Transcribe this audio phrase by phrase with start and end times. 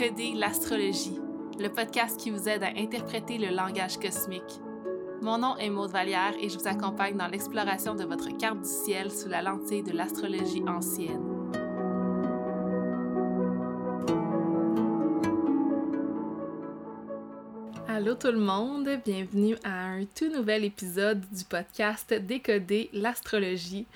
[0.00, 1.18] Décoder l'astrologie,
[1.58, 4.60] le podcast qui vous aide à interpréter le langage cosmique.
[5.20, 8.68] Mon nom est Maude Vallière et je vous accompagne dans l'exploration de votre carte du
[8.68, 11.20] ciel sous la lentille de l'astrologie ancienne.
[17.86, 23.86] Allô tout le monde, bienvenue à un tout nouvel épisode du podcast Décoder l'astrologie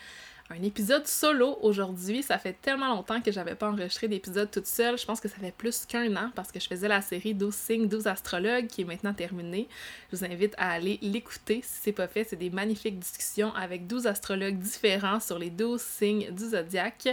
[0.50, 2.22] un épisode solo aujourd'hui.
[2.22, 4.98] Ça fait tellement longtemps que j'avais pas enregistré d'épisode toute seule.
[4.98, 7.54] Je pense que ça fait plus qu'un an parce que je faisais la série 12
[7.54, 9.68] signes, 12 astrologues qui est maintenant terminée.
[10.12, 12.24] Je vous invite à aller l'écouter si c'est pas fait.
[12.24, 17.08] C'est des magnifiques discussions avec 12 astrologues différents sur les 12 signes du zodiaque.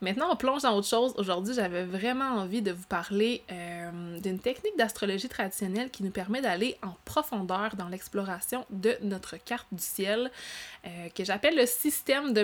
[0.00, 1.14] Maintenant, on plonge dans autre chose.
[1.16, 6.42] Aujourd'hui, j'avais vraiment envie de vous parler euh, d'une technique d'astrologie traditionnelle qui nous permet
[6.42, 10.30] d'aller en profondeur dans l'exploration de notre carte du ciel,
[10.84, 12.42] euh, que j'appelle le système de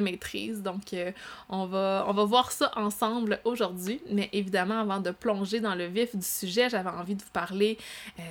[0.62, 1.12] Donc, euh,
[1.48, 4.00] on, va, on va voir ça ensemble aujourd'hui.
[4.10, 7.78] Mais évidemment, avant de plonger dans le vif du sujet, j'avais envie de vous parler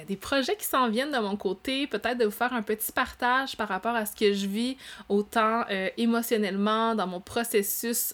[0.07, 3.55] des projets qui s'en viennent de mon côté, peut-être de vous faire un petit partage
[3.57, 5.65] par rapport à ce que je vis, autant
[5.97, 8.13] émotionnellement dans mon processus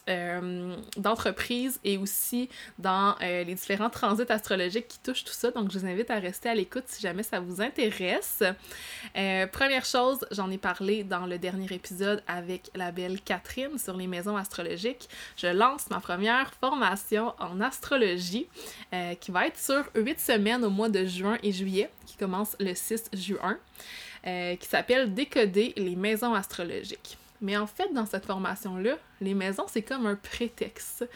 [0.98, 5.52] d'entreprise et aussi dans euh, les différents transits astrologiques qui touchent tout ça.
[5.52, 8.44] Donc, je vous invite à rester à l'écoute si jamais ça vous intéresse.
[9.18, 13.96] Euh, première chose, j'en ai parlé dans le dernier épisode avec la belle Catherine sur
[13.98, 15.10] les maisons astrologiques.
[15.38, 18.48] Je lance ma première formation en astrologie
[18.94, 22.56] euh, qui va être sur huit semaines au mois de juin et juillet, qui commence
[22.60, 23.58] le 6 juin,
[24.24, 27.18] qui s'appelle Décoder les maisons astrologiques.
[27.42, 31.08] Mais en fait, dans cette formation-là, les maisons, c'est comme un prétexte.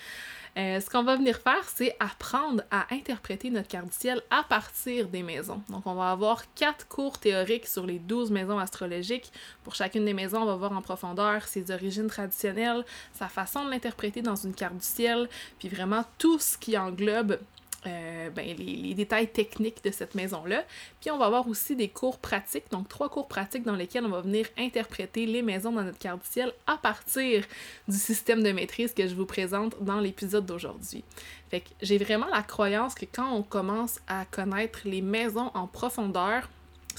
[0.60, 4.44] Euh, ce qu'on va venir faire, c'est apprendre à interpréter notre carte du ciel à
[4.44, 5.62] partir des maisons.
[5.70, 9.32] Donc, on va avoir quatre cours théoriques sur les douze maisons astrologiques.
[9.64, 13.70] Pour chacune des maisons, on va voir en profondeur ses origines traditionnelles, sa façon de
[13.70, 17.40] l'interpréter dans une carte du ciel, puis vraiment tout ce qui englobe
[17.88, 20.66] euh, ben, les, détails techniques de cette maison-là.
[21.00, 24.10] Puis on va avoir aussi des cours pratiques, donc trois cours pratiques dans lesquels on
[24.10, 27.46] va venir interpréter les maisons dans notre carte du ciel à partir
[27.88, 31.04] du système de maîtrise que je vous présente dans l'épisode d'aujourd'hui.
[31.50, 35.66] Fait que j'ai vraiment la croyance que quand on commence à connaître les maisons en
[35.66, 36.50] profondeur,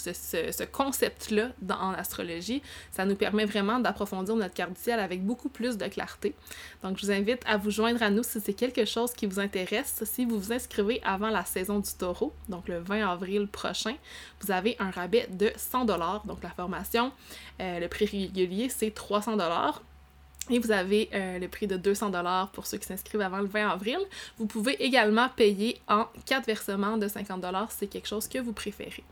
[0.01, 5.49] ce, concept-là en astrologie, ça nous permet vraiment d'approfondir notre carte du ciel avec beaucoup
[5.49, 6.35] plus de clarté.
[6.83, 9.41] Donc, je vous invite à vous joindre à nous si c'est quelque chose qui vous
[9.41, 10.03] intéresse.
[10.05, 13.95] Si vous vous inscrivez avant la saison du taureau, donc le 20 avril prochain,
[14.41, 17.13] vous avez un rabais de 100 Donc, la formation,
[17.61, 19.37] euh, le prix régulier, c'est 300
[20.51, 22.11] et vous avez euh, le prix de 200
[22.53, 23.99] pour ceux qui s'inscrivent avant le 20 avril.
[24.37, 28.53] Vous pouvez également payer en quatre versements de 50 si c'est quelque chose que vous
[28.53, 29.05] préférez.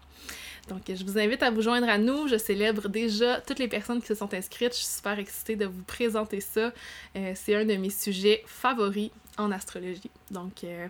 [0.68, 2.28] Donc, je vous invite à vous joindre à nous.
[2.28, 4.72] Je célèbre déjà toutes les personnes qui se sont inscrites.
[4.72, 6.72] Je suis super excitée de vous présenter ça.
[7.16, 10.10] Euh, c'est un de mes sujets favoris en astrologie.
[10.30, 10.86] Donc, euh,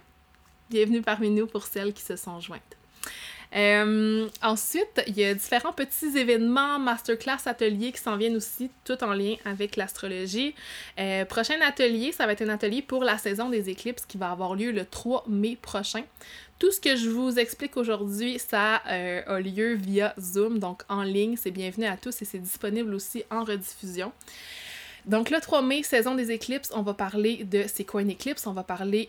[0.68, 2.76] bienvenue parmi nous pour celles qui se sont jointes.
[3.56, 9.03] Euh, ensuite, il y a différents petits événements, masterclass, ateliers qui s'en viennent aussi, tout
[9.03, 10.54] en lien avec l'astrologie.
[10.98, 14.31] Euh, prochain atelier, ça va être un atelier pour la saison des éclipses qui va
[14.31, 16.03] avoir lieu le 3 mai prochain.
[16.58, 21.03] Tout ce que je vous explique aujourd'hui, ça euh, a lieu via Zoom, donc en
[21.03, 21.37] ligne.
[21.37, 24.12] C'est bienvenu à tous et c'est disponible aussi en rediffusion.
[25.06, 28.47] Donc le 3 mai, saison des éclipses, on va parler de c'est quoi une éclipse,
[28.47, 29.08] on va parler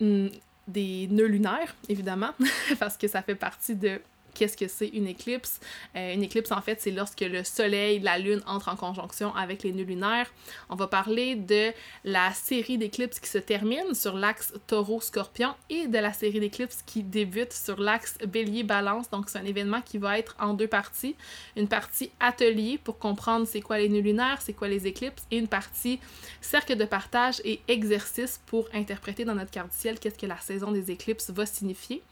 [0.00, 0.28] hmm,
[0.68, 2.30] des nœuds lunaires, évidemment,
[2.78, 4.00] parce que ça fait partie de
[4.34, 5.60] qu'est-ce que c'est une éclipse?
[5.96, 9.62] Euh, une éclipse, en fait, c'est lorsque le Soleil, la Lune entrent en conjonction avec
[9.62, 10.30] les nœuds lunaires.
[10.68, 11.72] On va parler de
[12.04, 17.02] la série d'éclipses qui se termine sur l'axe taureau-scorpion et de la série d'éclipses qui
[17.02, 19.10] débute sur l'axe bélier-balance.
[19.10, 21.16] Donc, c'est un événement qui va être en deux parties.
[21.56, 25.38] Une partie atelier pour comprendre c'est quoi les nœuds lunaires, c'est quoi les éclipses, et
[25.38, 26.00] une partie
[26.40, 30.38] cercle de partage et exercice pour interpréter dans notre carte du ciel qu'est-ce que la
[30.38, 32.02] saison des éclipses va signifier.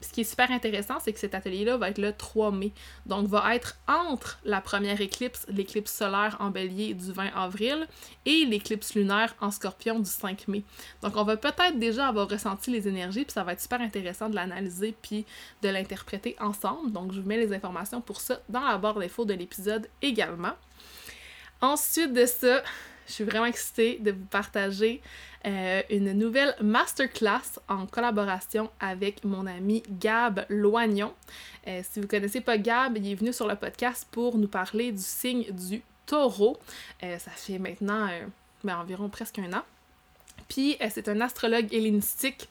[0.00, 2.72] Ce qui est super intéressant, c'est que cet atelier-là va être le 3 mai.
[3.06, 7.86] Donc, va être entre la première éclipse, l'éclipse solaire en bélier du 20 avril,
[8.26, 10.62] et l'éclipse lunaire en scorpion du 5 mai.
[11.02, 14.28] Donc, on va peut-être déjà avoir ressenti les énergies, puis ça va être super intéressant
[14.28, 15.24] de l'analyser puis
[15.62, 16.92] de l'interpréter ensemble.
[16.92, 20.52] Donc, je vous mets les informations pour ça dans la barre d'infos de l'épisode également.
[21.62, 22.62] Ensuite de ça,
[23.06, 25.00] je suis vraiment excitée de vous partager
[25.46, 31.12] euh, une nouvelle masterclass en collaboration avec mon ami Gab Loignon.
[31.68, 34.48] Euh, si vous ne connaissez pas Gab, il est venu sur le podcast pour nous
[34.48, 36.58] parler du signe du taureau.
[37.04, 38.08] Euh, ça fait maintenant
[38.64, 39.62] ben, environ presque un an.
[40.48, 42.48] Puis c'est un astrologue hellénistique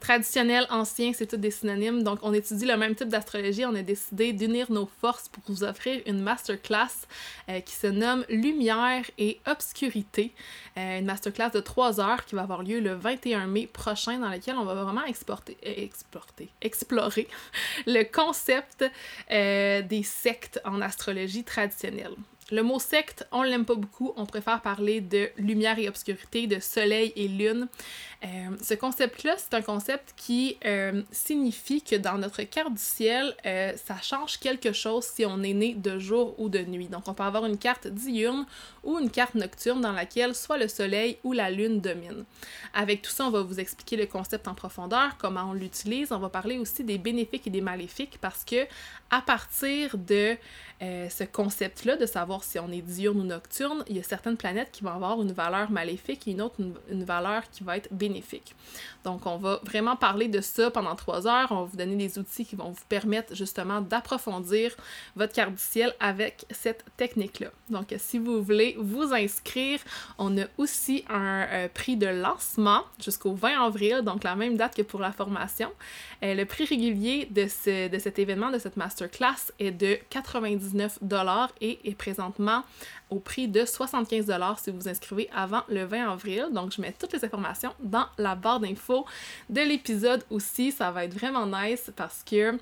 [0.00, 2.02] Traditionnel, ancien, c'est tout des synonymes.
[2.02, 3.66] Donc, on étudie le même type d'astrologie.
[3.66, 7.06] On a décidé d'unir nos forces pour vous offrir une masterclass
[7.50, 10.32] euh, qui se nomme Lumière et Obscurité.
[10.78, 14.30] Euh, une masterclass de 3 heures qui va avoir lieu le 21 mai prochain, dans
[14.30, 17.28] laquelle on va vraiment exporter, exporter, explorer
[17.86, 18.84] le concept
[19.28, 22.14] des sectes en astrologie traditionnelle.
[22.50, 26.58] Le mot secte, on l'aime pas beaucoup, on préfère parler de lumière et obscurité, de
[26.58, 27.68] soleil et lune.
[28.22, 33.34] Euh, ce concept-là, c'est un concept qui euh, signifie que dans notre carte du ciel,
[33.46, 36.88] euh, ça change quelque chose si on est né de jour ou de nuit.
[36.88, 38.46] Donc, on peut avoir une carte diurne
[38.84, 42.24] ou une carte nocturne dans laquelle soit le soleil ou la lune domine.
[42.74, 46.12] Avec tout ça, on va vous expliquer le concept en profondeur, comment on l'utilise.
[46.12, 48.66] On va parler aussi des bénéfiques et des maléfiques parce que
[49.10, 50.36] à partir de
[50.80, 54.70] ce concept-là, de savoir si on est diurne ou nocturne, il y a certaines planètes
[54.72, 56.56] qui vont avoir une valeur maléfique et une autre
[56.90, 58.54] une valeur qui va être bénéfique
[59.04, 61.48] donc, on va vraiment parler de ça pendant trois heures.
[61.50, 64.76] On va vous donner des outils qui vont vous permettre justement d'approfondir
[65.16, 67.48] votre carte du ciel avec cette technique-là.
[67.70, 69.80] Donc, si vous voulez vous inscrire,
[70.18, 74.74] on a aussi un euh, prix de lancement jusqu'au 20 avril, donc la même date
[74.74, 75.70] que pour la formation.
[76.22, 80.98] Euh, le prix régulier de, ce, de cet événement, de cette masterclass, est de 99
[81.62, 81.94] et est
[83.10, 86.46] au prix de 75 si vous vous inscrivez avant le 20 avril.
[86.52, 89.04] Donc, je mets toutes les informations dans la barre d'infos
[89.48, 90.70] de l'épisode aussi.
[90.70, 92.56] Ça va être vraiment nice parce que euh,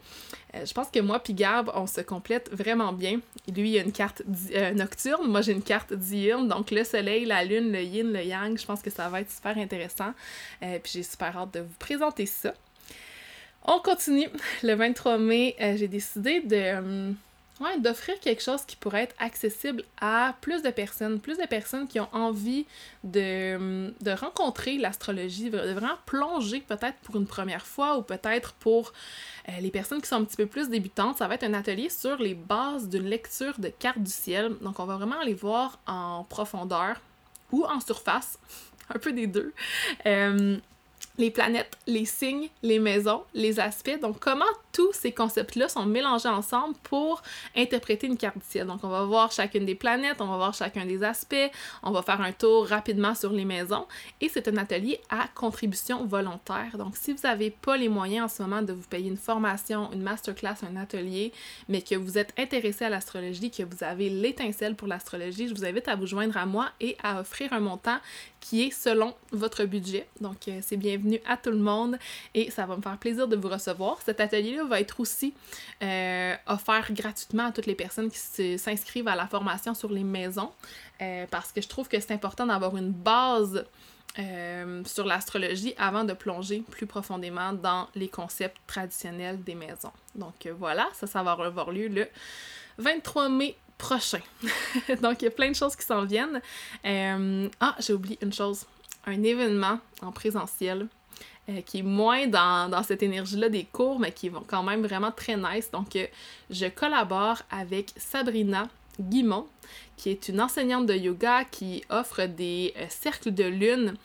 [0.64, 3.20] je pense que moi puis Gab, on se complète vraiment bien.
[3.54, 4.22] Lui, il a une carte
[4.54, 6.48] euh, nocturne, moi j'ai une carte diurne.
[6.48, 9.30] Donc, le soleil, la lune, le yin, le yang, je pense que ça va être
[9.30, 10.12] super intéressant.
[10.62, 12.54] Euh, puis j'ai super hâte de vous présenter ça.
[13.64, 14.28] On continue.
[14.62, 17.12] Le 23 mai, j'ai décidé de
[17.60, 21.88] Ouais, d'offrir quelque chose qui pourrait être accessible à plus de personnes, plus de personnes
[21.88, 22.66] qui ont envie
[23.02, 28.92] de, de rencontrer l'astrologie, de vraiment plonger peut-être pour une première fois ou peut-être pour
[29.48, 31.18] euh, les personnes qui sont un petit peu plus débutantes.
[31.18, 34.54] Ça va être un atelier sur les bases d'une lecture de cartes du ciel.
[34.60, 37.00] Donc on va vraiment aller voir en profondeur
[37.50, 38.38] ou en surface,
[38.94, 39.52] un peu des deux.
[40.06, 40.58] Euh,
[41.18, 43.98] les planètes, les signes, les maisons, les aspects.
[44.00, 47.22] Donc, comment tous ces concepts-là sont mélangés ensemble pour
[47.56, 48.66] interpréter une carte du ciel?
[48.66, 51.50] Donc, on va voir chacune des planètes, on va voir chacun des aspects,
[51.82, 53.86] on va faire un tour rapidement sur les maisons.
[54.20, 56.78] Et c'est un atelier à contribution volontaire.
[56.78, 59.90] Donc, si vous n'avez pas les moyens en ce moment de vous payer une formation,
[59.92, 61.32] une masterclass, un atelier,
[61.68, 65.64] mais que vous êtes intéressé à l'astrologie, que vous avez l'étincelle pour l'astrologie, je vous
[65.64, 67.98] invite à vous joindre à moi et à offrir un montant
[68.40, 70.08] qui est selon votre budget.
[70.20, 71.98] Donc, euh, c'est bienvenu à tout le monde
[72.34, 73.98] et ça va me faire plaisir de vous recevoir.
[74.04, 75.34] Cet atelier-là va être aussi
[75.82, 80.50] euh, offert gratuitement à toutes les personnes qui s'inscrivent à la formation sur les maisons
[81.02, 83.64] euh, parce que je trouve que c'est important d'avoir une base
[84.84, 89.92] sur l'astrologie avant de plonger plus profondément dans les concepts traditionnels des maisons.
[90.16, 92.08] Donc voilà, ça, ça va avoir lieu le
[92.78, 94.20] 23 mai prochain.
[95.02, 96.42] Donc, il y a plein de choses qui s'en viennent.
[96.84, 98.66] Euh, ah, j'ai oublié une chose.
[99.06, 100.88] Un événement en présentiel
[101.48, 105.10] euh, qui est moins dans, cette énergie-là des cours, mais qui est quand même vraiment
[105.10, 105.70] très nice.
[105.70, 106.06] Donc, euh,
[106.50, 108.68] je collabore avec Sabrina
[109.00, 109.46] Guimont,
[109.98, 113.96] qui est une enseignante de yoga qui offre des cercles de lune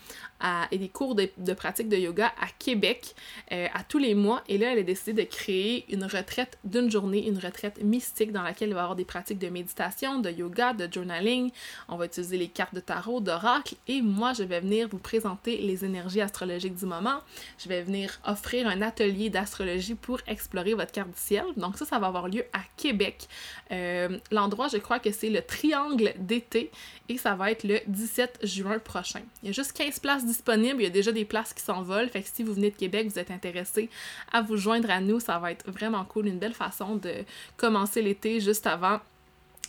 [0.71, 3.15] et des cours de, pratique de yoga à Québec
[3.51, 4.43] euh, à tous les mois.
[4.49, 8.41] Et là, elle a décidé de créer une retraite d'une journée, une retraite mystique dans
[8.41, 11.51] laquelle il va y avoir des pratiques de méditation, de yoga, de journaling.
[11.87, 13.75] On va utiliser les cartes de tarot, d'oracle.
[13.87, 17.19] Et moi, je vais venir vous présenter les énergies astrologiques du moment.
[17.57, 21.45] Je vais venir offrir un atelier d'astrologie pour explorer votre carte du ciel.
[21.55, 23.27] Donc ça, ça va avoir lieu à Québec.
[23.71, 25.82] Euh, l'endroit, je crois que c'est le Triangle
[26.17, 26.71] d'été
[27.09, 29.21] et ça va être le 17 juin prochain.
[29.41, 32.09] Il y a juste 15 places disponibles, il y a déjà des places qui s'envolent,
[32.09, 33.89] fait que si vous venez de Québec, vous êtes intéressé
[34.31, 37.13] à vous joindre à nous, ça va être vraiment cool, une belle façon de
[37.57, 38.99] commencer l'été juste avant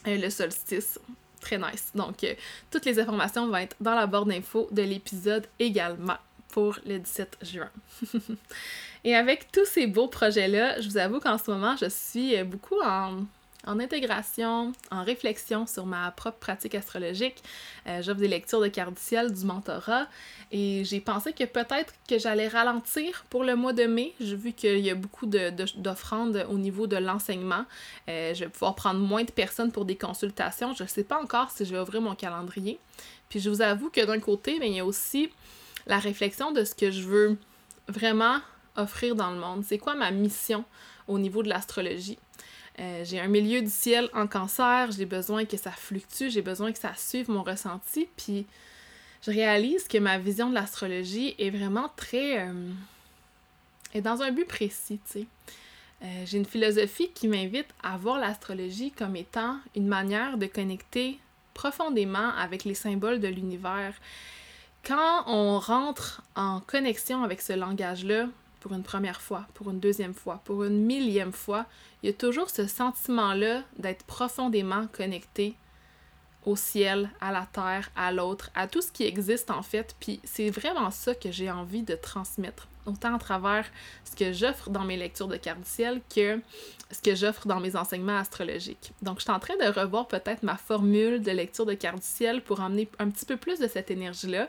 [0.07, 0.99] euh, le solstice.
[1.41, 1.91] Très nice.
[1.95, 2.35] Donc, euh,
[2.71, 6.17] toutes les informations vont être dans la barre d'infos de l'épisode également
[6.49, 7.71] pour le 17 juin.
[9.05, 12.45] Et avec tous ces beaux projets-là, je vous avoue qu'en ce moment, je suis euh,
[12.45, 13.25] beaucoup en
[13.67, 17.43] en intégration, en réflexion sur ma propre pratique astrologique.
[17.87, 20.07] Euh, J'offre des lectures de cartes du ciel, du mentorat,
[20.53, 24.15] et j'ai pensé que peut-être que j'allais ralentir pour le mois de mai.
[24.21, 27.65] Vu qu'il y a beaucoup d'offrandes de, au niveau de l'enseignement.
[28.09, 30.75] Euh, je vais pouvoir prendre moins de personnes pour des consultations.
[30.75, 32.79] Je ne sais pas encore si je vais ouvrir mon calendrier.
[33.29, 35.31] Puis je vous avoue que d'un côté, ben, il y a aussi
[35.87, 37.39] la réflexion de ce que je veux
[37.89, 38.39] vraiment
[38.77, 39.65] offrir dans le monde.
[39.65, 40.65] C'est quoi ma mission
[41.09, 42.19] au niveau de l'astrologie?
[42.81, 46.73] Euh, j'ai un milieu du ciel en cancer, j'ai besoin que ça fluctue, j'ai besoin
[46.73, 48.47] que ça suive mon ressenti, puis
[49.23, 52.41] je réalise que ma vision de l'astrologie est vraiment très...
[52.41, 52.71] Euh,
[53.95, 55.27] est dans un but précis, tu sais.
[56.03, 61.19] Euh, j'ai une philosophie qui m'invite à voir l'astrologie comme étant une manière de connecter
[61.55, 63.95] profondément avec les symboles de l'univers.
[64.85, 68.27] Quand on rentre en connexion avec ce langage-là,
[68.65, 71.67] pour une première fois, pour une deuxième fois, pour une millième fois,
[72.03, 75.55] il y a toujours ce sentiment-là d'être profondément connecté
[76.47, 79.95] au ciel, à la terre, à l'autre, à tout ce qui existe en fait.
[80.01, 83.67] Puis c'est vraiment ça que j'ai envie de transmettre, autant à travers
[84.11, 86.41] ce que j'offre dans mes lectures de carte du ciel que
[86.91, 88.93] ce que j'offre dans mes enseignements astrologiques.
[89.03, 92.07] Donc je suis en train de revoir peut-être ma formule de lecture de carte du
[92.07, 94.49] ciel pour emmener un petit peu plus de cette énergie-là.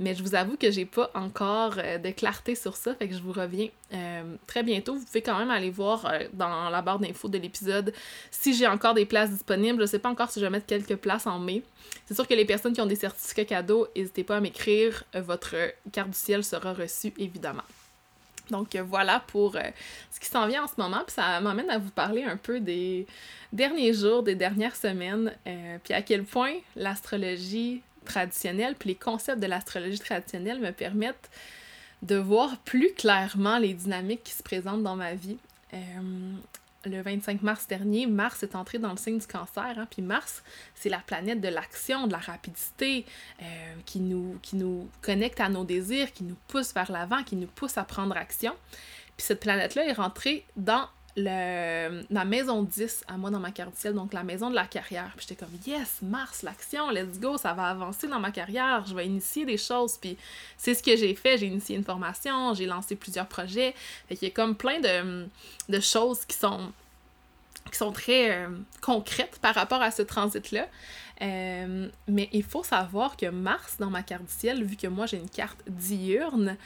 [0.00, 3.14] Mais je vous avoue que j'ai pas encore euh, de clarté sur ça, fait que
[3.14, 4.94] je vous reviens euh, très bientôt.
[4.94, 7.92] Vous pouvez quand même aller voir euh, dans la barre d'infos de l'épisode
[8.30, 9.82] si j'ai encore des places disponibles.
[9.82, 11.62] Je sais pas encore si je vais mettre quelques places en mai.
[12.06, 15.04] C'est sûr que les personnes qui ont des certificats cadeaux, n'hésitez pas à m'écrire.
[15.12, 15.54] Votre
[15.92, 17.62] carte du ciel sera reçue, évidemment.
[18.50, 19.52] Donc voilà pour
[20.10, 21.02] ce qui s'en vient en ce moment.
[21.06, 23.06] Puis ça m'amène à vous parler un peu des
[23.52, 25.36] derniers jours, des dernières semaines,
[25.84, 31.30] puis à quel point l'astrologie traditionnelle, puis les concepts de l'astrologie traditionnelle me permettent
[32.02, 35.38] de voir plus clairement les dynamiques qui se présentent dans ma vie.
[35.74, 35.78] Euh,
[36.86, 39.74] le 25 mars dernier, Mars est entré dans le signe du cancer.
[39.76, 40.42] Hein, puis Mars,
[40.74, 43.04] c'est la planète de l'action, de la rapidité,
[43.42, 43.44] euh,
[43.84, 47.48] qui, nous, qui nous connecte à nos désirs, qui nous pousse vers l'avant, qui nous
[47.48, 48.54] pousse à prendre action.
[49.16, 50.86] Puis cette planète-là est rentrée dans
[51.16, 54.66] le, la maison 10 à moi dans ma carte ciel, donc la maison de la
[54.66, 55.12] carrière.
[55.16, 58.94] Puis j'étais comme, yes, Mars, l'action, let's go, ça va avancer dans ma carrière, je
[58.94, 59.96] vais initier des choses.
[60.00, 60.16] Puis
[60.56, 63.74] c'est ce que j'ai fait, j'ai initié une formation, j'ai lancé plusieurs projets.
[64.08, 65.26] Fait qu'il y a comme plein de,
[65.68, 66.72] de choses qui sont,
[67.70, 68.48] qui sont très euh,
[68.80, 70.66] concrètes par rapport à ce transit-là.
[71.22, 75.06] Euh, mais il faut savoir que Mars, dans ma carte du ciel, vu que moi
[75.06, 76.56] j'ai une carte diurne,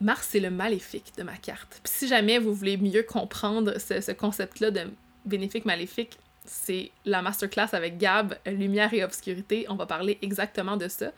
[0.00, 1.80] Mars, c'est le maléfique de ma carte.
[1.82, 4.82] Puis si jamais vous voulez mieux comprendre ce, concept-là de
[5.24, 9.66] bénéfique maléfique, c'est la masterclass avec Gab, Lumière et Obscurité.
[9.68, 11.12] On va parler exactement de ça.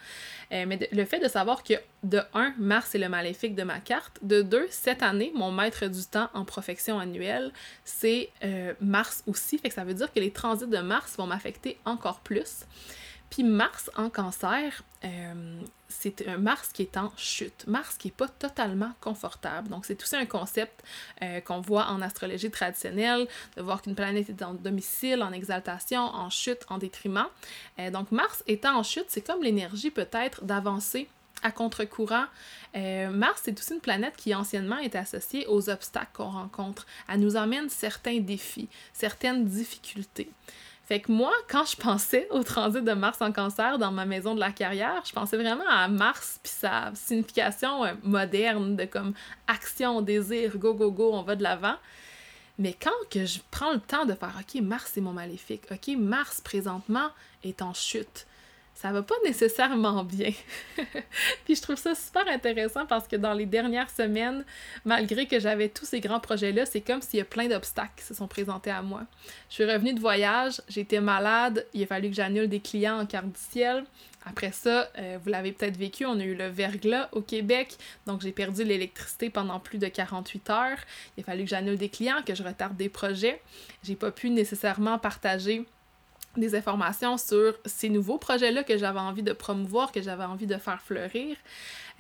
[0.52, 3.78] Euh, mais le fait de savoir que, de un, Mars est le maléfique de ma
[3.78, 4.18] carte.
[4.22, 7.52] De deux, cette année, mon maître du temps en profection annuelle,
[7.84, 9.58] c'est euh, Mars aussi.
[9.58, 12.64] Fait ça veut dire que les transits de Mars vont m'affecter encore plus.
[13.30, 17.64] Puis Mars en cancer, euh, c'est un Mars qui est en chute.
[17.68, 19.68] Mars qui n'est pas totalement confortable.
[19.68, 20.82] Donc, c'est aussi un concept
[21.22, 26.00] euh, qu'on voit en astrologie traditionnelle, de voir qu'une planète est en domicile, en exaltation,
[26.00, 27.28] en chute, en détriment.
[27.78, 31.08] Euh, donc, Mars étant en chute, c'est comme l'énergie peut-être d'avancer
[31.42, 32.26] à contre-courant.
[32.75, 36.84] Mars, c'est aussi une planète qui anciennement est associée aux obstacles qu'on rencontre.
[37.08, 40.30] Elle nous emmène certains défis, certaines difficultés.
[40.90, 44.35] Fait que moi, quand je pensais au transit de Mars en cancer dans ma maison
[44.35, 49.14] de la carrière, je pensais vraiment à Mars puis sa signification euh, moderne de comme
[49.47, 51.76] action, désir, go, go, go, on va de l'avant.
[52.59, 55.97] Mais quand que je prends le temps de faire OK, Mars c'est mon maléfique, OK,
[55.97, 57.11] Mars présentement
[57.44, 58.26] est en chute
[58.80, 60.32] ça va pas nécessairement bien.
[61.44, 64.42] Puis je trouve ça super intéressant parce que dans les dernières semaines,
[64.87, 68.04] malgré que j'avais tous ces grands projets-là, c'est comme s'il y a plein d'obstacles qui
[68.04, 69.02] se sont présentés à moi.
[69.50, 73.04] Je suis revenue de voyage, j'étais malade, il a fallu que j'annule des clients en
[73.04, 73.84] carte du ciel.
[74.25, 78.22] Après ça, euh, vous l'avez peut-être vécu, on a eu le verglas au Québec, donc
[78.22, 80.78] j'ai perdu l'électricité pendant plus de 48 heures.
[81.18, 83.42] Il a fallu que j'annule des clients, que je retarde des projets.
[83.82, 85.66] J'ai pas pu nécessairement partager
[86.37, 90.56] des informations sur ces nouveaux projets-là que j'avais envie de promouvoir, que j'avais envie de
[90.56, 91.37] faire fleurir.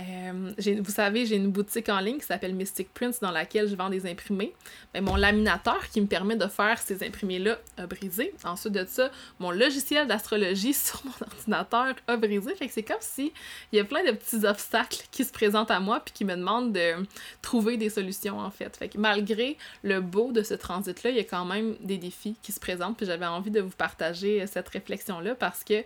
[0.00, 3.74] Euh, vous savez, j'ai une boutique en ligne qui s'appelle Mystic Prints dans laquelle je
[3.74, 4.54] vends des imprimés.
[4.94, 8.32] Mais mon laminateur qui me permet de faire ces imprimés-là a brisé.
[8.44, 12.54] Ensuite de ça, mon logiciel d'astrologie sur mon ordinateur a brisé.
[12.54, 13.32] Fait que c'est comme si
[13.72, 16.34] il y a plein de petits obstacles qui se présentent à moi puis qui me
[16.34, 16.94] demandent de
[17.42, 18.76] trouver des solutions en fait.
[18.76, 22.36] Fait que malgré le beau de ce transit-là, il y a quand même des défis
[22.42, 22.96] qui se présentent.
[22.96, 25.84] Puis j'avais envie de vous partager cette réflexion-là parce que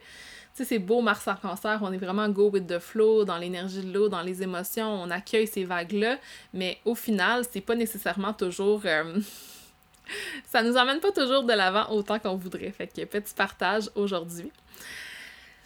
[0.54, 3.82] sais, c'est beau Mars en cancer, on est vraiment go with the flow, dans l'énergie
[3.82, 6.18] de l'eau, dans les émotions, on accueille ces vagues-là,
[6.52, 8.82] mais au final, c'est pas nécessairement toujours.
[8.84, 9.18] Euh,
[10.46, 12.70] ça nous emmène pas toujours de l'avant autant qu'on voudrait.
[12.70, 14.50] Fait que petit partage aujourd'hui.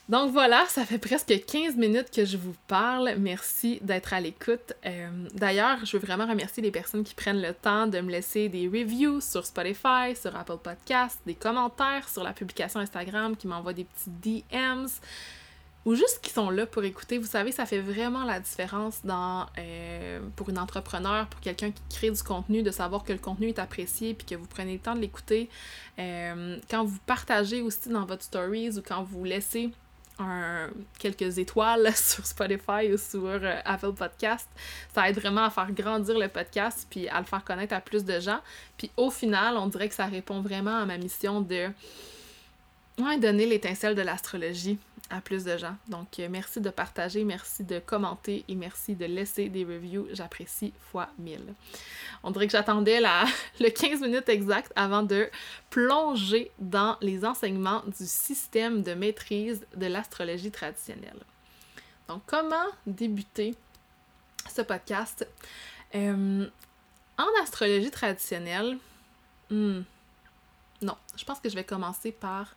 [0.09, 3.15] Donc voilà, ça fait presque 15 minutes que je vous parle.
[3.19, 4.73] Merci d'être à l'écoute.
[4.87, 8.49] Euh, d'ailleurs, je veux vraiment remercier les personnes qui prennent le temps de me laisser
[8.49, 13.75] des reviews sur Spotify, sur Apple Podcasts, des commentaires sur la publication Instagram, qui m'envoient
[13.75, 14.89] des petits DMs
[15.85, 17.19] ou juste qui sont là pour écouter.
[17.19, 22.11] Vous savez, ça fait vraiment la différence euh, pour une entrepreneur, pour quelqu'un qui crée
[22.11, 24.95] du contenu, de savoir que le contenu est apprécié puis que vous prenez le temps
[24.95, 25.51] de l'écouter.
[25.99, 29.71] Euh, quand vous partagez aussi dans votre stories ou quand vous laissez
[30.99, 34.49] quelques étoiles sur Spotify ou sur euh, Apple Podcast.
[34.95, 38.05] Ça aide vraiment à faire grandir le podcast puis à le faire connaître à plus
[38.05, 38.41] de gens.
[38.77, 41.69] Puis au final, on dirait que ça répond vraiment à ma mission de
[43.21, 44.79] donner l'étincelle de l'astrologie
[45.11, 45.77] à plus de gens.
[45.89, 50.07] Donc, euh, merci de partager, merci de commenter et merci de laisser des reviews.
[50.13, 51.55] J'apprécie fois mille.
[52.23, 53.01] On dirait que j'attendais
[53.61, 55.31] le 15 minutes exact avant de
[55.71, 61.19] plonger dans les enseignements du système de maîtrise de l'astrologie traditionnelle.
[62.09, 63.55] Donc, comment débuter
[64.55, 65.27] ce podcast?
[65.95, 66.47] Euh,
[67.17, 68.79] en astrologie traditionnelle,
[69.51, 69.81] hmm,
[70.83, 72.55] non, je pense que je vais commencer par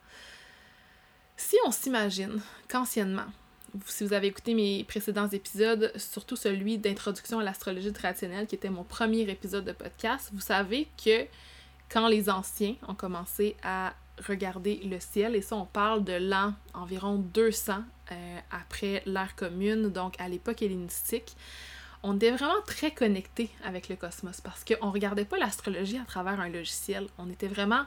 [1.42, 3.26] si on s'imagine qu'anciennement,
[3.86, 8.70] si vous avez écouté mes précédents épisodes, surtout celui d'introduction à l'astrologie traditionnelle, qui était
[8.70, 11.26] mon premier épisode de podcast, vous savez que
[11.90, 13.94] quand les anciens ont commencé à
[14.28, 17.80] regarder le ciel, et ça on parle de l'an environ 200
[18.12, 21.36] euh, après l'ère commune, donc à l'époque hellénistique,
[22.04, 26.06] on était vraiment très connecté avec le cosmos parce qu'on ne regardait pas l'astrologie à
[26.06, 27.84] travers un logiciel, on était vraiment,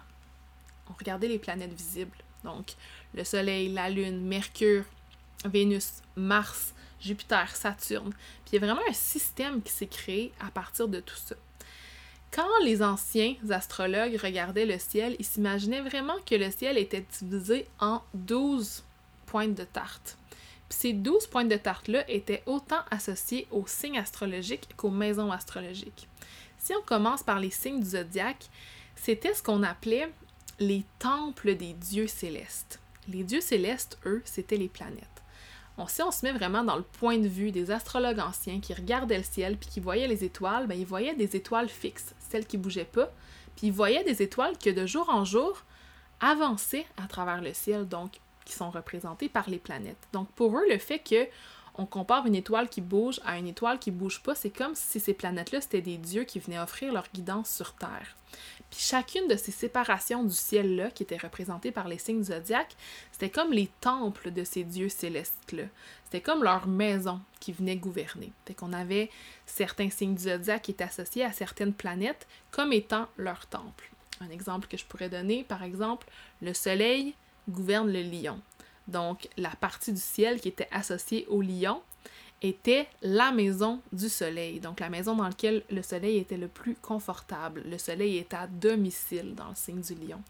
[0.90, 2.16] on regardait les planètes visibles.
[2.44, 2.74] Donc,
[3.14, 4.84] le Soleil, la Lune, Mercure,
[5.44, 8.12] Vénus, Mars, Jupiter, Saturne.
[8.44, 11.36] Puis il y a vraiment un système qui s'est créé à partir de tout ça.
[12.30, 17.68] Quand les anciens astrologues regardaient le ciel, ils s'imaginaient vraiment que le ciel était divisé
[17.78, 18.82] en 12
[19.26, 20.16] pointes de tarte.
[20.68, 26.08] Puis ces 12 pointes de tarte-là étaient autant associées aux signes astrologiques qu'aux maisons astrologiques.
[26.58, 28.48] Si on commence par les signes du zodiaque,
[28.96, 30.10] c'était ce qu'on appelait
[30.58, 32.80] les temples des dieux célestes.
[33.08, 35.14] Les dieux célestes, eux, c'était les planètes.
[35.88, 39.18] Si on se met vraiment dans le point de vue des astrologues anciens qui regardaient
[39.18, 42.56] le ciel puis qui voyaient les étoiles, ben, ils voyaient des étoiles fixes, celles qui
[42.56, 43.12] bougeaient pas,
[43.56, 45.64] puis ils voyaient des étoiles que de jour en jour
[46.20, 50.08] avançaient à travers le ciel, donc qui sont représentées par les planètes.
[50.12, 51.26] Donc pour eux, le fait que
[51.76, 55.00] on compare une étoile qui bouge à une étoile qui bouge pas, c'est comme si
[55.00, 58.14] ces planètes-là, c'était des dieux qui venaient offrir leur guidance sur Terre.
[58.74, 62.74] Puis chacune de ces séparations du ciel-là, qui étaient représentées par les signes zodiaques,
[63.12, 65.62] c'était comme les temples de ces dieux célestes-là.
[66.02, 68.32] C'était comme leur maison qui venait gouverner.
[68.44, 69.10] Fait qu'on avait
[69.46, 70.28] certains signes du
[70.60, 73.92] qui étaient associés à certaines planètes comme étant leur temple.
[74.20, 76.08] Un exemple que je pourrais donner, par exemple,
[76.42, 77.14] le soleil
[77.48, 78.40] gouverne le lion.
[78.88, 81.80] Donc, la partie du ciel qui était associée au lion,
[82.42, 86.74] était la maison du soleil, donc la maison dans laquelle le soleil était le plus
[86.74, 87.62] confortable.
[87.64, 90.20] Le soleil est à domicile dans le signe du lion.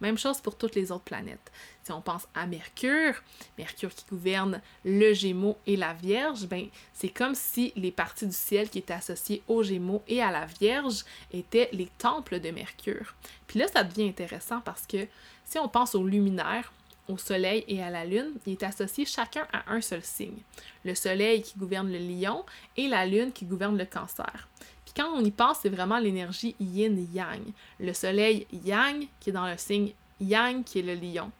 [0.00, 1.50] Même chose pour toutes les autres planètes.
[1.82, 3.14] Si on pense à Mercure,
[3.56, 8.34] Mercure qui gouverne le Gémeaux et la Vierge, ben c'est comme si les parties du
[8.34, 13.14] ciel qui étaient associées au Gémeaux et à la Vierge étaient les temples de Mercure.
[13.46, 15.06] Puis là, ça devient intéressant parce que
[15.44, 16.72] si on pense aux luminaires,
[17.08, 20.38] au Soleil et à la Lune, il est associé chacun à un seul signe.
[20.84, 22.44] Le Soleil qui gouverne le lion
[22.76, 24.48] et la Lune qui gouverne le cancer.
[24.84, 27.42] Puis quand on y pense, c'est vraiment l'énergie yin-yang.
[27.80, 31.30] Le Soleil yang qui est dans le signe yang qui est le lion.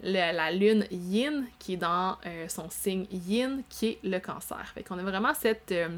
[0.00, 4.66] la Lune yin qui est dans euh, son signe yin qui est le cancer.
[4.74, 5.72] Fait qu'on a vraiment cette...
[5.72, 5.88] Euh,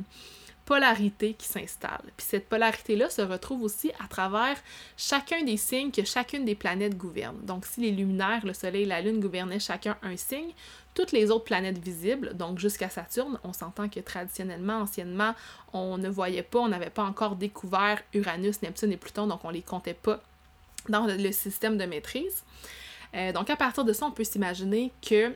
[0.66, 2.02] polarité qui s'installe.
[2.16, 4.57] Puis cette polarité-là se retrouve aussi à travers
[4.96, 7.38] chacun des signes que chacune des planètes gouverne.
[7.44, 10.52] Donc si les luminaires, le Soleil la Lune gouvernaient chacun un signe,
[10.92, 15.35] toutes les autres planètes visibles, donc jusqu'à Saturne, on s'entend que traditionnellement, anciennement,
[15.72, 19.50] on ne voyait pas, on n'avait pas encore découvert Uranus, Neptune et Pluton, donc on
[19.50, 20.20] les comptait pas
[20.88, 22.44] dans le système de maîtrise.
[23.14, 25.33] Euh, donc à partir de ça, on peut s'imaginer que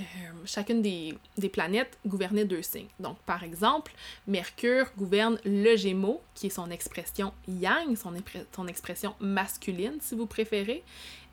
[0.00, 0.02] euh,
[0.46, 2.88] chacune des, planètes gouvernait deux signes.
[2.98, 3.92] Donc, par exemple,
[4.26, 10.82] Mercure gouverne le Gémeaux, qui est son expression yang, son, expression masculine, si vous préférez.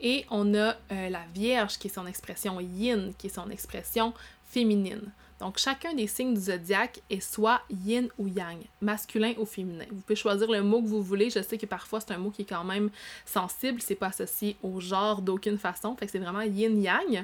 [0.01, 4.13] Et on a euh, la Vierge, qui est son expression yin, qui est son expression
[4.45, 5.11] féminine.
[5.39, 9.85] Donc, chacun des signes du zodiaque est soit yin ou yang, masculin ou féminin.
[9.89, 11.29] Vous pouvez choisir le mot que vous voulez.
[11.29, 12.89] Je sais que parfois c'est un mot qui est quand même
[13.25, 15.95] sensible, c'est pas associé au genre d'aucune façon.
[15.95, 17.23] Fait que c'est vraiment yin-yang.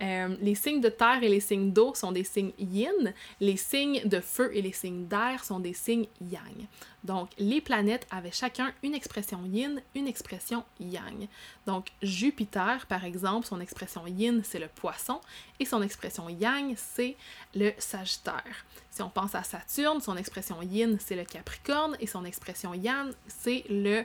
[0.00, 3.12] Euh, les signes de terre et les signes d'eau sont des signes yin.
[3.40, 6.66] Les signes de feu et les signes d'air sont des signes yang.
[7.04, 11.28] Donc, les planètes avaient chacun une expression yin, une expression yang.
[11.66, 15.20] Donc, Jupiter, par exemple, son expression yin, c'est le poisson,
[15.58, 17.16] et son expression yang, c'est
[17.54, 18.66] le sagittaire.
[18.90, 23.12] Si on pense à Saturne, son expression yin, c'est le capricorne, et son expression yang,
[23.28, 24.04] c'est le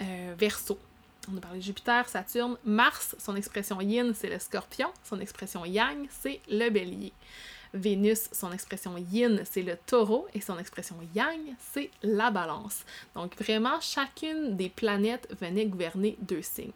[0.00, 0.78] euh, verso.
[1.32, 5.64] On a parlé de Jupiter, Saturne, Mars, son expression yin, c'est le scorpion, son expression
[5.64, 7.12] yang, c'est le bélier.
[7.74, 11.40] Vénus, son expression yin, c'est le taureau et son expression yang,
[11.72, 12.84] c'est la balance.
[13.14, 16.72] Donc vraiment, chacune des planètes venait gouverner deux signes.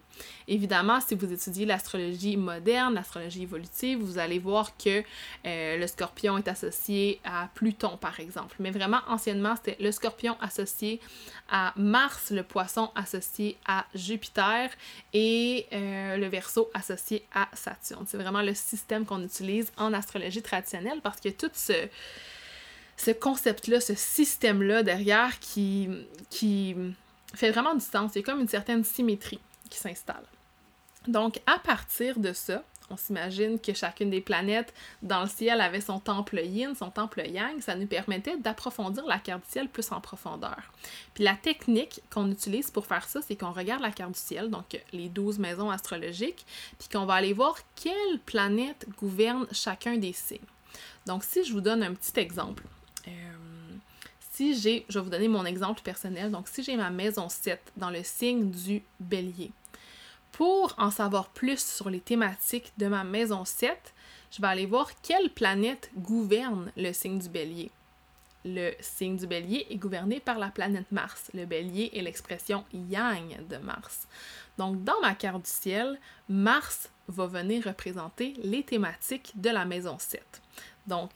[0.47, 5.03] Évidemment, si vous étudiez l'astrologie moderne, l'astrologie évolutive, vous allez voir que
[5.45, 8.55] euh, le scorpion est associé à Pluton, par exemple.
[8.59, 10.99] Mais vraiment, anciennement, c'était le scorpion associé
[11.49, 14.69] à Mars, le poisson associé à Jupiter
[15.13, 18.05] et euh, le verso associé à Saturne.
[18.07, 21.87] C'est vraiment le système qu'on utilise en astrologie traditionnelle parce que tout ce
[22.97, 25.87] ce concept-là, ce système-là derrière qui,
[26.29, 26.75] qui
[27.33, 28.11] fait vraiment du sens.
[28.15, 30.25] Il y a comme une certaine symétrie qui s'installe.
[31.07, 35.81] Donc, à partir de ça, on s'imagine que chacune des planètes dans le ciel avait
[35.81, 37.61] son temple yin, son temple yang.
[37.61, 40.71] Ça nous permettait d'approfondir la carte du ciel plus en profondeur.
[41.13, 44.49] Puis la technique qu'on utilise pour faire ça, c'est qu'on regarde la carte du ciel,
[44.49, 46.45] donc les 12 maisons astrologiques,
[46.79, 50.39] puis qu'on va aller voir quelles planètes gouvernent chacun des signes.
[51.07, 52.63] Donc si je vous donne un petit exemple,
[53.07, 53.11] euh,
[54.31, 57.59] si j'ai, je vais vous donner mon exemple personnel, donc si j'ai ma maison 7
[57.77, 59.51] dans le signe du bélier,
[60.33, 63.93] pour en savoir plus sur les thématiques de ma maison 7,
[64.31, 67.71] je vais aller voir quelle planète gouverne le signe du bélier.
[68.45, 71.31] Le signe du bélier est gouverné par la planète Mars.
[71.33, 74.07] Le bélier est l'expression yang de Mars.
[74.57, 79.97] Donc, dans ma carte du ciel, Mars va venir représenter les thématiques de la maison
[79.97, 80.21] 7.
[80.87, 81.11] Donc,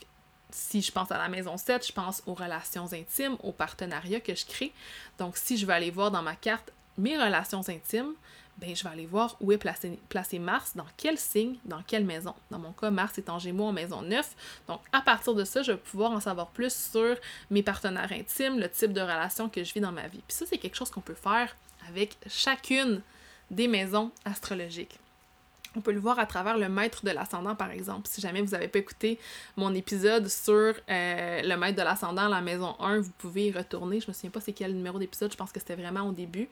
[0.51, 4.35] si je pense à la maison 7, je pense aux relations intimes, aux partenariats que
[4.35, 4.73] je crée.
[5.17, 8.13] Donc, si je vais aller voir dans ma carte mes relations intimes,
[8.57, 12.05] ben, je vais aller voir où est placé, placé, Mars, dans quel signe, dans quelle
[12.05, 12.35] maison.
[12.51, 14.35] Dans mon cas, Mars est en Gémeaux en maison 9.
[14.67, 17.15] Donc, à partir de ça, je vais pouvoir en savoir plus sur
[17.49, 20.21] mes partenaires intimes, le type de relation que je vis dans ma vie.
[20.27, 21.55] Puis ça, c'est quelque chose qu'on peut faire
[21.87, 23.01] avec chacune
[23.49, 24.99] des maisons astrologiques.
[25.75, 28.07] On peut le voir à travers le maître de l'ascendant, par exemple.
[28.09, 29.19] Si jamais vous n'avez pas écouté
[29.55, 34.01] mon épisode sur euh, le maître de l'ascendant, la maison 1, vous pouvez y retourner.
[34.01, 36.49] Je me souviens pas c'est quel numéro d'épisode, je pense que c'était vraiment au début.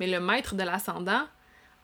[0.00, 1.22] Mais le maître de l'ascendant,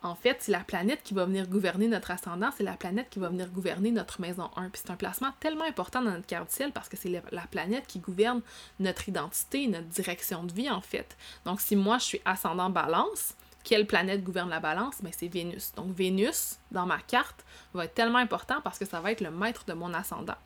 [0.03, 3.21] en fait, c'est la planète qui va venir gouverner notre ascendant, c'est la planète qui
[3.21, 4.71] va venir gouverner notre maison 1.
[4.71, 7.47] Puis c'est un placement tellement important dans notre carte du ciel parce que c'est la
[7.47, 8.42] planète qui gouverne
[8.81, 11.16] notre identité, notre direction de vie, en fait.
[11.45, 14.96] Donc, si moi, je suis ascendant balance, quelle planète gouverne la balance?
[15.03, 15.72] ben, c'est Vénus.
[15.77, 17.44] Donc Vénus, dans ma carte,
[17.75, 20.37] va être tellement important parce que ça va être le maître de mon ascendant.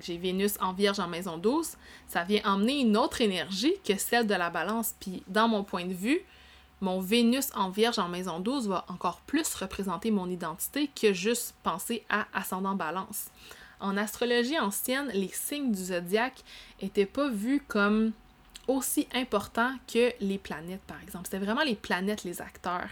[0.00, 1.76] J'ai Vénus en Vierge en maison 12.
[2.06, 4.94] Ça vient emmener une autre énergie que celle de la balance.
[5.00, 6.20] Puis dans mon point de vue,
[6.80, 11.54] mon Vénus en Vierge en maison 12 va encore plus représenter mon identité que juste
[11.62, 13.26] penser à ascendant balance.
[13.80, 16.42] En astrologie ancienne, les signes du zodiaque
[16.80, 18.12] n'étaient pas vus comme
[18.68, 21.26] aussi important que les planètes, par exemple.
[21.26, 22.90] C'était vraiment les planètes, les acteurs.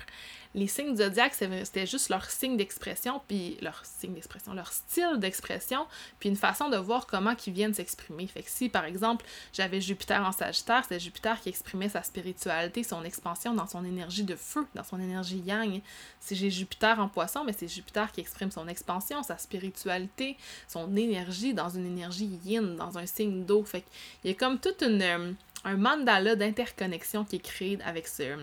[0.52, 5.86] Les signes zodiaques, c'était juste leur signe d'expression, puis leur signe d'expression, leur style d'expression,
[6.18, 8.26] puis une façon de voir comment ils viennent s'exprimer.
[8.26, 12.82] Fait que si, par exemple, j'avais Jupiter en Sagittaire, c'était Jupiter qui exprimait sa spiritualité,
[12.82, 15.80] son expansion dans son énergie de feu, dans son énergie yang.
[16.18, 20.96] Si j'ai Jupiter en Poisson, mais c'est Jupiter qui exprime son expansion, sa spiritualité, son
[20.96, 23.62] énergie dans une énergie yin, dans un signe d'eau.
[23.62, 25.32] Fait qu'il y a comme toute une euh,
[25.64, 28.36] un mandala d'interconnexion qui est créé avec ce,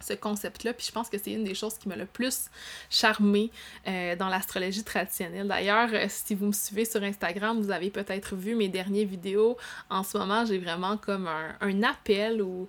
[0.00, 0.72] ce concept-là.
[0.72, 2.50] Puis je pense que c'est une des choses qui m'a le plus
[2.90, 3.50] charmé
[3.86, 5.48] euh, dans l'astrologie traditionnelle.
[5.48, 9.56] D'ailleurs, euh, si vous me suivez sur Instagram, vous avez peut-être vu mes dernières vidéos.
[9.90, 12.68] En ce moment, j'ai vraiment comme un, un appel ou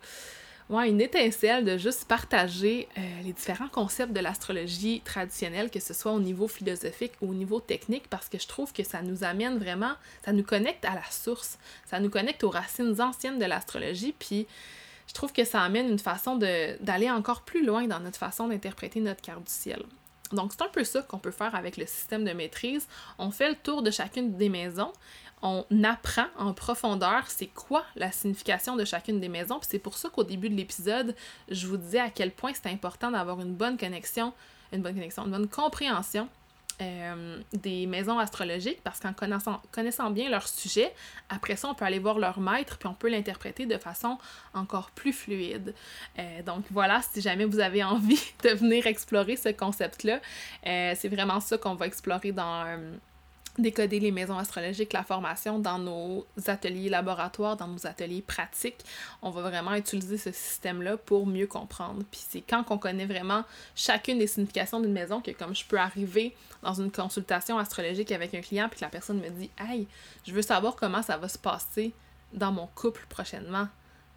[0.69, 5.93] ouais, une étincelle de juste partager euh, les différents concepts de l'astrologie traditionnelle, que ce
[5.93, 9.23] soit au niveau philosophique ou au niveau technique, parce que je trouve que ça nous
[9.23, 13.45] amène vraiment, ça nous connecte à la source, ça nous connecte aux racines anciennes de
[13.45, 14.47] l'astrologie, puis
[15.07, 18.99] je trouve que ça amène une façon d'aller encore plus loin dans notre façon d'interpréter
[18.99, 19.83] notre carte du ciel.
[20.33, 22.87] Donc, c'est un peu ça qu'on peut faire avec le système de maîtrise.
[23.17, 24.91] On fait le tour de chacune des maisons
[25.41, 29.59] on apprend en profondeur c'est quoi la signification de chacune des maisons.
[29.59, 31.15] Puis c'est pour ça qu'au début de l'épisode,
[31.49, 34.33] je vous disais à quel point c'est important d'avoir une bonne connexion,
[34.73, 36.27] une bonne connexion, une bonne compréhension
[36.79, 40.93] euh, des maisons astrologiques parce qu'en connaissant, bien leur sujet,
[41.27, 44.19] après ça, on peut aller voir leur maître puis on peut l'interpréter de façon
[44.53, 45.73] encore plus fluide.
[46.19, 50.19] Euh, donc voilà, si jamais vous avez envie de venir explorer ce concept-là,
[50.67, 52.79] euh, c'est vraiment ça qu'on va explorer dans
[53.57, 58.83] décoder les maisons astrologiques, la formation dans nos ateliers laboratoires, dans nos ateliers pratiques.
[59.21, 62.03] On va vraiment utiliser ce système-là pour mieux comprendre.
[62.11, 63.43] Puis c'est quand on connaît vraiment
[63.75, 68.33] chacune des significations d'une maison que comme je peux arriver dans une consultation astrologique avec
[68.33, 69.87] un client puis que la personne me dit "Hey,
[70.25, 71.93] je veux savoir comment ça va se passer
[72.33, 73.67] dans mon couple prochainement."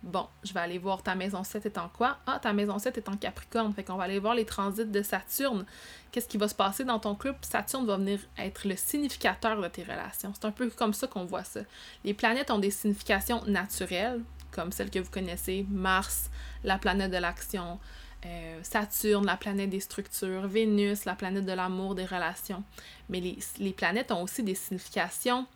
[0.02, 2.16] Bon, je vais aller voir ta maison 7 est en quoi?
[2.26, 3.72] Ah, ta maison 7 est en Capricorne.
[3.74, 5.66] Fait qu'on va aller voir les transits de Saturne.
[6.10, 7.38] Qu'est-ce qui va se passer dans ton couple?
[7.42, 10.32] Saturne va venir être le significateur de tes relations.
[10.34, 11.60] C'est un peu comme ça qu'on voit ça.
[12.02, 15.66] Les planètes ont des significations naturelles, comme celles que vous connaissez.
[15.68, 16.30] Mars,
[16.64, 17.78] la planète de l'action.
[18.24, 20.46] Euh, Saturne, la planète des structures.
[20.46, 22.64] Vénus, la planète de l'amour, des relations.
[23.10, 23.20] Mais
[23.58, 25.46] les planètes ont aussi des significations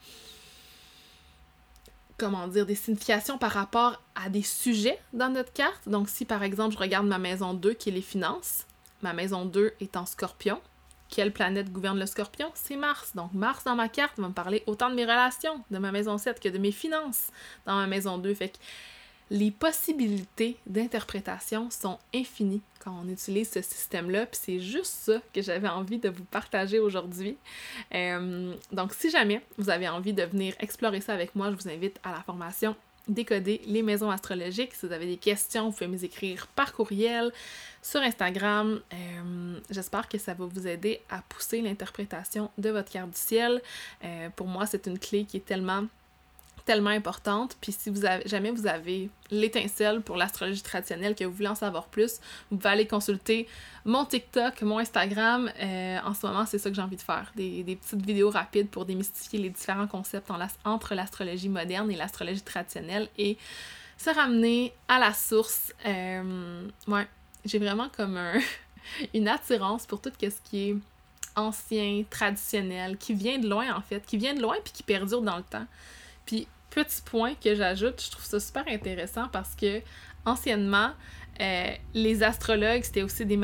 [2.19, 5.89] comment dire, des significations par rapport à des sujets dans notre carte.
[5.89, 8.67] Donc, si par exemple, je regarde ma maison 2 qui est les finances,
[9.03, 10.61] ma maison 2 est en scorpion.
[11.09, 12.51] Quelle planète gouverne le scorpion?
[12.55, 13.13] C'est Mars.
[13.15, 16.19] Donc, Mars dans ma carte va me parler autant de mes relations, de ma maison
[16.19, 17.29] 7 que de mes finances
[17.67, 18.35] dans ma maison 2.
[18.35, 18.57] Fait que
[19.31, 24.27] les possibilités d'interprétation sont infinies quand on utilise ce système-là.
[24.27, 27.37] Puis c'est juste ça que j'avais envie de vous partager aujourd'hui.
[27.95, 31.69] Euh, donc, si jamais vous avez envie de venir explorer ça avec moi, je vous
[31.69, 34.73] invite à la formation Décoder les maisons astrologiques.
[34.73, 37.33] Si vous avez des questions, vous pouvez me écrire par courriel,
[37.83, 38.81] sur Instagram.
[38.95, 43.61] Euh, j'espère que ça va vous aider à pousser l'interprétation de votre carte du ciel.
[44.03, 45.85] Euh, pour moi, c'est une clé qui est tellement
[46.65, 47.57] tellement importante.
[47.61, 51.55] Puis si vous avez, jamais vous avez l'étincelle pour l'astrologie traditionnelle, que vous voulez en
[51.55, 53.47] savoir plus, vous pouvez aller consulter
[53.85, 55.51] mon TikTok, mon Instagram.
[55.61, 57.33] Euh, en ce moment, c'est ça que j'ai envie de faire.
[57.37, 60.31] Des, petites vidéos rapides pour démystifier les différents concepts
[60.65, 63.37] entre l'astrologie moderne et l'astrologie traditionnelle et
[63.99, 65.73] se ramener à la source.
[65.87, 67.07] Euh, ouais,
[67.45, 68.19] j'ai vraiment comme
[69.15, 70.77] une attirance pour tout ce qui est
[71.37, 75.23] ancien, traditionnel, qui vient de loin en fait, qui vient de loin puis qui perdure
[75.23, 75.67] dans le temps.
[76.27, 79.81] Puis petit point que j'ajoute, je trouve ça super intéressant parce que
[80.27, 80.91] anciennement,
[81.41, 83.39] euh, les astrologues, c'était aussi des,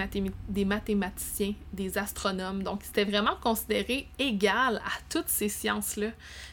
[0.48, 2.62] des, mathématiciens, des astronomes.
[2.62, 6.10] Donc, c'était vraiment considéré égal à toutes ces sciences-là.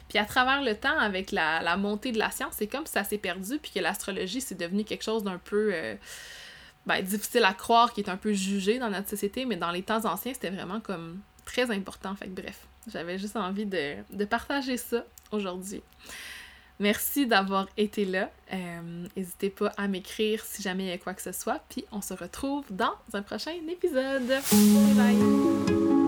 [0.09, 3.03] Puis à travers le temps, avec la, montée de la science, c'est comme si ça
[3.03, 5.95] s'est perdu, puis que l'astrologie, c'est devenu quelque chose d'un peu euh,
[6.85, 9.83] ben, difficile à croire, qui est un peu jugé dans notre société, mais dans les
[9.83, 12.15] temps anciens, c'était vraiment comme très important.
[12.15, 15.83] Fait que bref, j'avais juste envie de, de partager ça aujourd'hui.
[16.79, 18.29] Merci d'avoir été là.
[18.53, 21.61] Euh, n'hésitez pas à m'écrire si jamais il y a quoi que ce soit.
[21.69, 24.27] Puis on se retrouve dans un prochain épisode.
[24.27, 26.06] Bye bye!